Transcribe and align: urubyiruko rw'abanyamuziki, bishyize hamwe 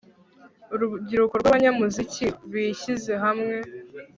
urubyiruko 0.73 1.33
rw'abanyamuziki, 1.41 2.25
bishyize 2.51 3.13
hamwe 3.23 3.55